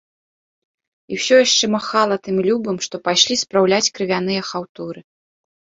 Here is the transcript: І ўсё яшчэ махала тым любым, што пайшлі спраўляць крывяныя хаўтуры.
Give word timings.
І 1.13 1.19
ўсё 1.19 1.35
яшчэ 1.45 1.65
махала 1.75 2.15
тым 2.29 2.37
любым, 2.49 2.77
што 2.87 2.95
пайшлі 3.09 3.35
спраўляць 3.47 3.87
крывяныя 4.01 4.41
хаўтуры. 4.51 4.99